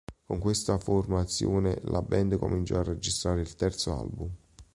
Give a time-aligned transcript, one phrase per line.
[0.25, 4.31] Con questa formazione la band cominciò a registrare il terzo album.